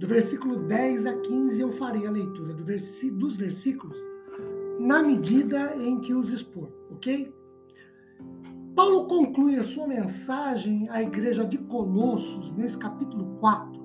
do 0.00 0.06
versículo 0.06 0.56
10 0.56 1.04
a 1.04 1.12
15 1.18 1.60
eu 1.60 1.70
farei 1.72 2.06
a 2.06 2.10
leitura 2.10 2.54
do 2.54 2.64
versi 2.64 3.10
dos 3.10 3.36
versículos 3.36 3.98
na 4.80 5.02
medida 5.02 5.76
em 5.76 6.00
que 6.00 6.14
os 6.14 6.30
expor, 6.30 6.72
ok? 6.90 7.30
Paulo 8.74 9.04
conclui 9.06 9.56
a 9.56 9.62
sua 9.62 9.86
mensagem 9.86 10.88
à 10.88 11.02
igreja 11.02 11.44
de 11.44 11.58
Colossos, 11.58 12.50
nesse 12.54 12.78
capítulo 12.78 13.36
4, 13.40 13.78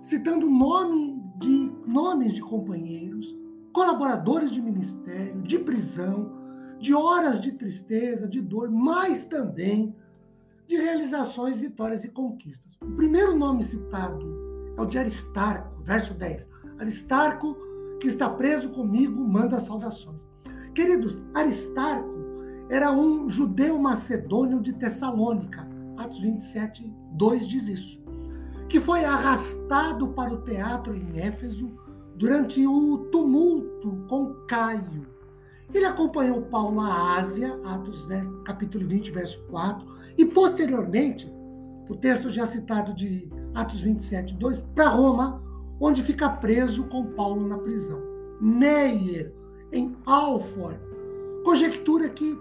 citando 0.00 0.48
nome 0.48 1.20
de, 1.40 1.72
nomes 1.84 2.34
de 2.34 2.40
companheiros, 2.40 3.36
colaboradores 3.72 4.52
de 4.52 4.62
ministério, 4.62 5.42
de 5.42 5.58
prisão, 5.58 6.38
de 6.78 6.94
horas 6.94 7.40
de 7.40 7.50
tristeza, 7.50 8.28
de 8.28 8.40
dor, 8.40 8.70
mas 8.70 9.26
também 9.26 9.92
de 10.68 10.76
realizações, 10.76 11.58
vitórias 11.58 12.04
e 12.04 12.08
conquistas. 12.08 12.78
O 12.80 12.92
primeiro 12.92 13.36
nome 13.36 13.64
citado 13.64 14.37
é 14.78 14.80
o 14.80 14.86
de 14.86 14.96
Aristarco, 14.96 15.82
verso 15.82 16.14
10. 16.14 16.48
Aristarco, 16.78 17.56
que 18.00 18.06
está 18.06 18.30
preso 18.30 18.70
comigo, 18.70 19.20
manda 19.26 19.58
saudações. 19.58 20.26
Queridos, 20.72 21.20
Aristarco 21.34 22.16
era 22.70 22.92
um 22.92 23.28
judeu 23.28 23.76
macedônio 23.78 24.60
de 24.60 24.72
Tessalônica. 24.72 25.68
Atos 25.96 26.20
27, 26.20 26.94
2 27.12 27.48
diz 27.48 27.66
isso. 27.66 28.00
Que 28.68 28.80
foi 28.80 29.04
arrastado 29.04 30.08
para 30.08 30.32
o 30.32 30.42
teatro 30.42 30.94
em 30.94 31.18
Éfeso 31.18 31.70
durante 32.14 32.64
o 32.64 33.08
tumulto 33.10 34.04
com 34.08 34.34
Caio. 34.46 35.08
Ele 35.74 35.84
acompanhou 35.84 36.42
Paulo 36.42 36.80
à 36.80 37.16
Ásia, 37.16 37.58
Atos 37.64 38.06
capítulo 38.44 38.86
20, 38.86 39.10
verso 39.10 39.42
4, 39.50 39.86
e 40.16 40.24
posteriormente, 40.24 41.30
o 41.88 41.96
texto 41.96 42.30
já 42.30 42.46
citado 42.46 42.94
de 42.94 43.28
Atos 43.58 43.80
27, 43.80 44.34
2, 44.34 44.60
para 44.72 44.88
Roma, 44.88 45.42
onde 45.80 46.00
fica 46.00 46.28
preso 46.28 46.84
com 46.84 47.06
Paulo 47.06 47.44
na 47.44 47.58
prisão. 47.58 48.00
Meyer, 48.40 49.34
em 49.72 49.96
Alford, 50.06 50.78
conjectura 51.44 52.08
que 52.08 52.38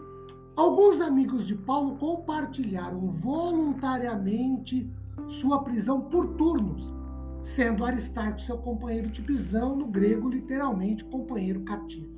alguns 0.55 1.01
amigos 1.01 1.47
de 1.47 1.55
Paulo 1.55 1.95
compartilharam 1.95 2.99
voluntariamente 3.13 4.87
sua 5.25 5.63
prisão 5.63 6.01
por 6.01 6.35
turnos, 6.35 6.93
sendo 7.41 7.83
Aristarco 7.83 8.39
seu 8.39 8.59
companheiro 8.59 9.09
de 9.09 9.23
prisão, 9.23 9.75
no 9.75 9.87
grego, 9.87 10.29
literalmente, 10.29 11.03
companheiro 11.03 11.61
cativo. 11.61 12.15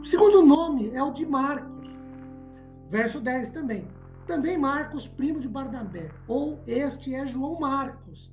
O 0.00 0.04
segundo 0.04 0.40
nome 0.40 0.88
é 0.94 1.02
o 1.02 1.12
de 1.12 1.26
Marcos, 1.26 1.90
verso 2.88 3.20
10 3.20 3.52
também. 3.52 3.86
Também 4.26 4.56
Marcos, 4.56 5.06
primo 5.06 5.38
de 5.38 5.48
Barnabé, 5.48 6.10
ou 6.26 6.58
este 6.66 7.14
é 7.14 7.26
João 7.26 7.60
Marcos, 7.60 8.32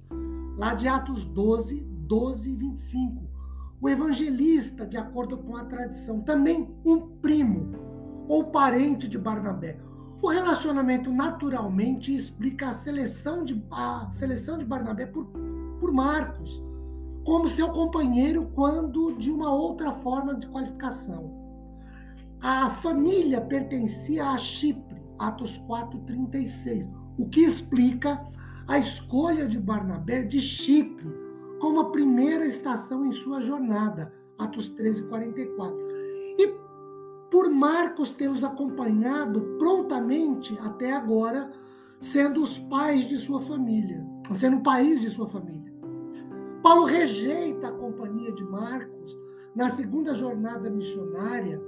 lá 0.57 0.73
de 0.73 0.87
Atos 0.87 1.25
12, 1.25 1.81
12 1.81 2.49
e 2.49 2.55
25. 2.55 3.29
O 3.81 3.89
evangelista, 3.89 4.85
de 4.85 4.95
acordo 4.95 5.37
com 5.37 5.57
a 5.57 5.65
tradição, 5.65 6.21
também 6.21 6.73
um 6.85 7.07
primo 7.17 7.73
ou 8.29 8.45
parente 8.45 9.05
de 9.05 9.17
Barnabé. 9.17 9.77
O 10.21 10.29
relacionamento 10.29 11.11
naturalmente 11.11 12.15
explica 12.15 12.69
a 12.69 12.73
seleção 12.73 13.43
de, 13.43 13.61
a 13.69 14.09
seleção 14.09 14.57
de 14.57 14.63
Barnabé 14.63 15.07
por, 15.07 15.25
por 15.77 15.91
Marcos, 15.91 16.63
como 17.25 17.49
seu 17.49 17.69
companheiro, 17.69 18.49
quando 18.55 19.17
de 19.17 19.29
uma 19.29 19.53
outra 19.53 19.91
forma 19.91 20.35
de 20.35 20.47
qualificação. 20.47 21.33
A 22.39 22.69
família 22.69 23.41
pertencia 23.41 24.29
a 24.29 24.37
Chipre 24.37 24.90
Atos 25.21 25.57
4:36, 25.67 26.89
o 27.17 27.29
que 27.29 27.41
explica 27.41 28.25
a 28.67 28.79
escolha 28.79 29.47
de 29.47 29.59
Barnabé 29.59 30.23
de 30.23 30.39
Chipre 30.39 31.07
como 31.59 31.79
a 31.79 31.91
primeira 31.91 32.43
estação 32.45 33.05
em 33.05 33.11
sua 33.11 33.39
jornada, 33.39 34.11
Atos 34.39 34.71
13:44. 34.71 35.77
E 36.39 36.55
por 37.29 37.51
Marcos 37.51 38.15
tê-los 38.15 38.43
acompanhado 38.43 39.41
prontamente 39.59 40.57
até 40.59 40.91
agora, 40.91 41.51
sendo 41.99 42.41
os 42.41 42.57
pais 42.57 43.05
de 43.05 43.17
sua 43.17 43.39
família, 43.39 44.03
sendo 44.33 44.57
o 44.57 44.63
país 44.63 45.01
de 45.01 45.09
sua 45.09 45.29
família. 45.29 45.71
Paulo 46.63 46.85
rejeita 46.85 47.67
a 47.67 47.71
companhia 47.71 48.31
de 48.31 48.43
Marcos 48.43 49.15
na 49.55 49.69
segunda 49.69 50.15
jornada 50.15 50.69
missionária 50.69 51.61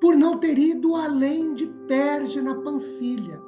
por 0.00 0.16
não 0.16 0.38
ter 0.38 0.58
ido 0.58 0.96
além 0.96 1.54
de 1.54 1.66
Perge 1.86 2.40
na 2.40 2.54
Panfilha, 2.54 3.40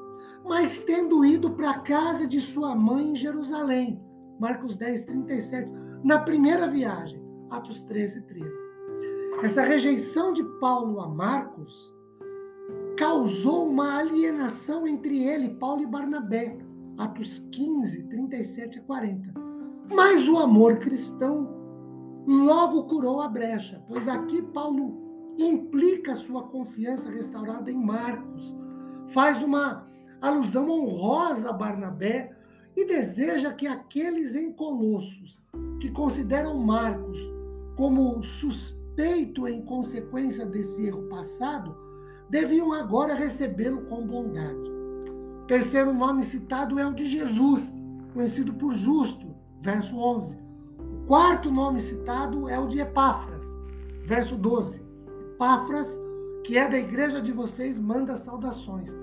mas 0.44 0.82
tendo 0.82 1.24
ido 1.24 1.50
para 1.50 1.70
a 1.70 1.78
casa 1.80 2.26
de 2.26 2.40
sua 2.40 2.74
mãe 2.74 3.12
em 3.12 3.16
Jerusalém. 3.16 4.02
Marcos 4.38 4.76
10, 4.76 5.04
37, 5.04 5.70
na 6.04 6.18
primeira 6.18 6.66
viagem, 6.66 7.22
Atos 7.50 7.82
13, 7.84 8.22
13. 8.22 8.50
Essa 9.42 9.62
rejeição 9.62 10.32
de 10.32 10.44
Paulo 10.60 11.00
a 11.00 11.08
Marcos 11.08 11.94
causou 12.98 13.68
uma 13.68 13.98
alienação 13.98 14.86
entre 14.86 15.24
ele, 15.24 15.56
Paulo 15.56 15.82
e 15.82 15.86
Barnabé, 15.86 16.58
Atos 16.98 17.38
15, 17.50 18.04
37 18.04 18.78
a 18.78 18.82
40. 18.82 19.32
Mas 19.94 20.28
o 20.28 20.38
amor 20.38 20.76
cristão 20.78 21.48
logo 22.26 22.84
curou 22.84 23.20
a 23.20 23.28
brecha, 23.28 23.82
pois 23.88 24.06
aqui 24.06 24.42
Paulo 24.42 25.01
implica 25.38 26.14
sua 26.14 26.44
confiança 26.48 27.10
restaurada 27.10 27.70
em 27.70 27.76
Marcos, 27.76 28.56
faz 29.08 29.42
uma 29.42 29.86
alusão 30.20 30.70
honrosa 30.70 31.50
a 31.50 31.52
Barnabé 31.52 32.36
e 32.76 32.86
deseja 32.86 33.52
que 33.52 33.66
aqueles 33.66 34.34
em 34.34 34.52
Colossos 34.52 35.40
que 35.80 35.90
consideram 35.90 36.56
Marcos 36.58 37.18
como 37.76 38.22
suspeito 38.22 39.48
em 39.48 39.62
consequência 39.62 40.46
desse 40.46 40.86
erro 40.86 41.08
passado, 41.08 41.76
deviam 42.28 42.72
agora 42.72 43.14
recebê-lo 43.14 43.82
com 43.86 44.06
bondade. 44.06 44.70
O 45.42 45.46
terceiro 45.46 45.92
nome 45.92 46.22
citado 46.22 46.78
é 46.78 46.86
o 46.86 46.94
de 46.94 47.04
Jesus, 47.04 47.74
conhecido 48.14 48.54
por 48.54 48.74
Justo, 48.74 49.34
verso 49.60 49.98
11. 49.98 50.38
O 50.78 51.06
quarto 51.06 51.50
nome 51.50 51.80
citado 51.80 52.48
é 52.48 52.58
o 52.58 52.68
de 52.68 52.80
Epáfras, 52.80 53.44
verso 54.04 54.36
12. 54.36 54.82
Epáfras, 55.42 56.00
que 56.44 56.56
é 56.56 56.68
da 56.68 56.78
igreja 56.78 57.20
de 57.20 57.32
vocês, 57.32 57.80
manda 57.80 58.14
saudações. 58.14 58.96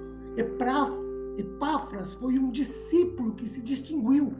Epáfras 1.37 2.13
foi 2.13 2.39
um 2.39 2.49
discípulo 2.49 3.35
que 3.35 3.45
se 3.45 3.61
distinguiu, 3.61 4.31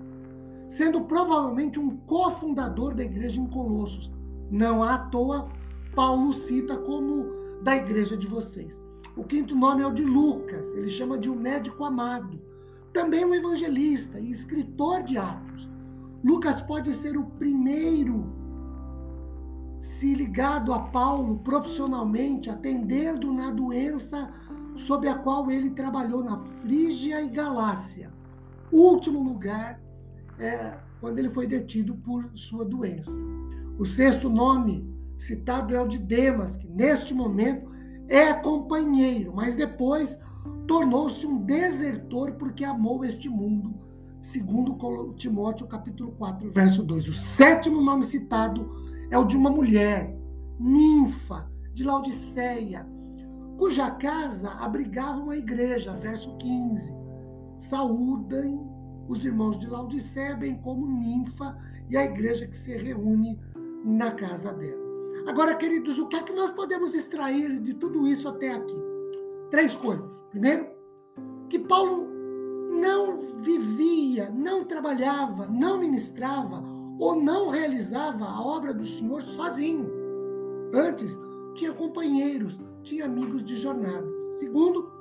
sendo 0.65 1.01
provavelmente 1.01 1.77
um 1.77 1.97
cofundador 1.97 2.95
da 2.95 3.03
igreja 3.03 3.41
em 3.41 3.47
Colossos. 3.47 4.13
Não 4.49 4.81
à 4.81 4.97
toa, 4.97 5.49
Paulo 5.93 6.31
cita 6.31 6.77
como 6.77 7.25
da 7.63 7.75
igreja 7.75 8.15
de 8.15 8.27
vocês. 8.27 8.81
O 9.17 9.25
quinto 9.25 9.53
nome 9.53 9.81
é 9.81 9.85
o 9.85 9.91
de 9.91 10.05
Lucas, 10.05 10.71
ele 10.71 10.87
chama 10.87 11.17
de 11.17 11.29
um 11.29 11.35
médico 11.35 11.83
amado. 11.83 12.41
Também 12.93 13.25
um 13.25 13.33
evangelista 13.33 14.21
e 14.21 14.31
escritor 14.31 15.03
de 15.03 15.17
Atos. 15.17 15.69
Lucas 16.23 16.61
pode 16.61 16.93
ser 16.93 17.17
o 17.17 17.25
primeiro 17.25 18.38
se 19.79 20.13
ligado 20.13 20.73
a 20.73 20.79
Paulo 20.79 21.39
profissionalmente, 21.39 22.49
atendendo 22.49 23.31
na 23.31 23.49
doença 23.49 24.29
sob 24.75 25.07
a 25.07 25.15
qual 25.15 25.49
ele 25.49 25.71
trabalhou 25.71 26.23
na 26.23 26.39
Frígia 26.39 27.21
e 27.21 27.29
Galácia. 27.29 28.11
Último 28.71 29.23
lugar 29.23 29.81
é 30.37 30.77
quando 30.99 31.17
ele 31.17 31.29
foi 31.29 31.47
detido 31.47 31.95
por 31.95 32.29
sua 32.35 32.65
doença. 32.65 33.11
O 33.77 33.85
sexto 33.85 34.29
nome 34.29 34.93
citado 35.17 35.73
é 35.73 35.81
o 35.81 35.87
de 35.87 35.97
Demas, 35.97 36.55
que 36.57 36.67
neste 36.67 37.13
momento 37.13 37.69
é 38.07 38.33
companheiro, 38.33 39.33
mas 39.33 39.55
depois 39.55 40.21
tornou-se 40.67 41.25
um 41.25 41.37
desertor 41.43 42.33
porque 42.33 42.63
amou 42.63 43.03
este 43.05 43.29
mundo, 43.29 43.73
segundo 44.19 44.77
Timóteo 45.15 45.67
capítulo 45.67 46.11
4, 46.13 46.51
verso 46.51 46.83
2. 46.83 47.07
O 47.07 47.13
sétimo 47.13 47.81
nome 47.81 48.03
citado 48.03 48.88
é 49.11 49.17
o 49.17 49.23
de 49.23 49.35
uma 49.35 49.49
mulher, 49.49 50.15
ninfa, 50.59 51.49
de 51.73 51.83
Laodiceia, 51.83 52.85
cuja 53.57 53.91
casa 53.91 54.51
abrigava 54.51 55.19
uma 55.19 55.35
igreja, 55.35 55.93
verso 55.93 56.35
15. 56.37 56.93
Saúdem 57.57 58.59
os 59.07 59.25
irmãos 59.25 59.57
de 59.59 59.67
Laodiceia, 59.67 60.35
bem 60.35 60.55
como 60.61 60.87
ninfa 60.87 61.57
e 61.89 61.97
a 61.97 62.05
igreja 62.05 62.47
que 62.47 62.55
se 62.55 62.75
reúne 62.77 63.39
na 63.83 64.11
casa 64.11 64.53
dela. 64.53 64.79
Agora, 65.27 65.55
queridos, 65.55 65.97
o 65.99 66.07
que 66.07 66.15
é 66.15 66.23
que 66.23 66.33
nós 66.33 66.51
podemos 66.51 66.93
extrair 66.93 67.59
de 67.59 67.73
tudo 67.73 68.07
isso 68.07 68.27
até 68.27 68.51
aqui? 68.51 68.75
Três 69.49 69.75
coisas. 69.75 70.21
Primeiro, 70.29 70.67
que 71.49 71.59
Paulo 71.59 72.07
não 72.79 73.19
vivia, 73.41 74.29
não 74.29 74.63
trabalhava, 74.63 75.47
não 75.47 75.79
ministrava 75.79 76.63
ou 76.99 77.15
não 77.15 77.49
realizava 77.49 78.25
a 78.25 78.41
obra 78.45 78.73
do 78.73 78.85
Senhor 78.85 79.21
sozinho. 79.21 79.89
Antes, 80.73 81.17
tinha 81.55 81.73
companheiros, 81.73 82.59
tinha 82.83 83.05
amigos 83.05 83.43
de 83.43 83.55
jornadas. 83.55 84.21
Segundo, 84.37 84.91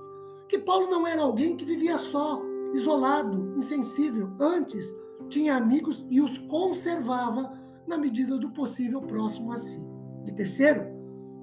que 0.48 0.58
Paulo 0.58 0.88
não 0.88 1.06
era 1.06 1.22
alguém 1.22 1.56
que 1.56 1.64
vivia 1.64 1.98
só, 1.98 2.40
isolado, 2.72 3.52
insensível. 3.56 4.30
Antes, 4.40 4.94
tinha 5.28 5.56
amigos 5.56 6.06
e 6.08 6.20
os 6.20 6.38
conservava 6.38 7.52
na 7.86 7.98
medida 7.98 8.38
do 8.38 8.50
possível 8.50 9.02
próximo 9.02 9.52
a 9.52 9.56
si. 9.56 9.80
E 10.26 10.32
terceiro, 10.32 10.86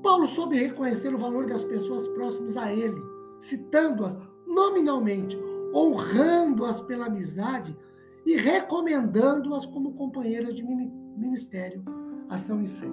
Paulo 0.01 0.27
soube 0.27 0.57
reconhecer 0.57 1.13
o 1.13 1.17
valor 1.19 1.47
das 1.47 1.63
pessoas 1.63 2.07
próximas 2.09 2.55
a 2.55 2.71
ele, 2.71 3.01
citando-as 3.39 4.17
nominalmente, 4.47 5.37
honrando-as 5.73 6.79
pela 6.81 7.07
amizade 7.07 7.77
e 8.25 8.35
recomendando-as 8.35 9.65
como 9.65 9.93
companheiras 9.93 10.55
de 10.55 10.63
ministério, 10.63 11.83
ação 12.29 12.63
e 12.63 12.67
fé. 12.67 12.87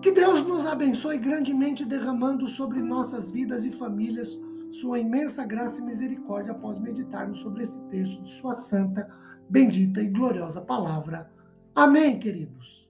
Que 0.00 0.12
Deus 0.12 0.42
nos 0.42 0.64
abençoe 0.64 1.18
grandemente, 1.18 1.84
derramando 1.84 2.46
sobre 2.46 2.80
nossas 2.80 3.30
vidas 3.30 3.64
e 3.64 3.70
famílias 3.70 4.38
sua 4.70 4.98
imensa 4.98 5.44
graça 5.44 5.80
e 5.80 5.84
misericórdia 5.84 6.52
após 6.52 6.78
meditarmos 6.78 7.40
sobre 7.40 7.62
esse 7.62 7.80
texto 7.86 8.22
de 8.22 8.30
Sua 8.30 8.52
santa, 8.52 9.08
bendita 9.48 10.00
e 10.00 10.08
gloriosa 10.08 10.60
palavra. 10.60 11.30
Amém, 11.74 12.18
queridos. 12.18 12.87